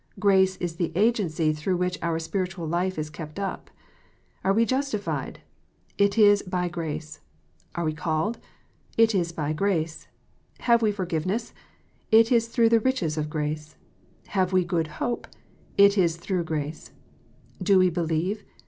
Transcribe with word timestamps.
Grace 0.17 0.57
is 0.57 0.77
the 0.77 0.91
agency 0.95 1.53
through 1.53 1.77
which 1.77 1.99
our 2.01 2.17
spiritual 2.17 2.67
life 2.67 2.97
is 2.97 3.07
kept 3.11 3.37
up. 3.37 3.69
Are 4.43 4.51
we 4.51 4.65
justified? 4.65 5.41
it 5.95 6.17
is 6.17 6.41
by 6.41 6.69
grace. 6.69 7.19
Are 7.75 7.83
we 7.85 7.93
called 7.93 8.37
1 8.37 8.43
it 8.97 9.13
is 9.13 9.31
by 9.31 9.53
grace. 9.53 10.07
Have 10.61 10.81
we 10.81 10.91
forgiveness 10.91 11.53
1 12.09 12.19
it 12.21 12.31
is 12.31 12.47
through 12.47 12.69
the 12.69 12.79
riches 12.79 13.15
of 13.15 13.29
grace. 13.29 13.75
Have 14.29 14.51
we 14.51 14.65
good 14.65 14.87
hope 14.97 15.27
1 15.77 15.85
it 15.85 15.97
is 15.99 16.17
through 16.17 16.45
grace. 16.45 16.89
Do 17.61 17.77
we 17.77 17.91
believe 17.91 18.43